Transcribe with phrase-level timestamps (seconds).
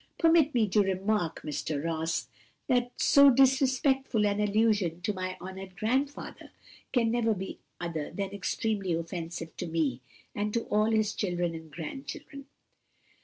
[0.17, 1.83] "Permit me to remark, Mr.
[1.85, 2.27] Ross,
[2.65, 6.49] that so disrespectful an allusion to my honored grandfather
[6.91, 10.01] can never be other than extremely offensive to me,
[10.33, 12.47] and to all his children and grandchildren."